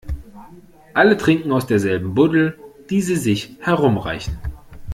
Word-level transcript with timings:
Alle 0.95 1.15
trinken 1.15 1.51
aus 1.51 1.67
derselben 1.67 2.15
Buddel, 2.15 2.57
die 2.89 3.03
sie 3.03 3.17
sich 3.17 3.55
herumreichen. 3.59 4.35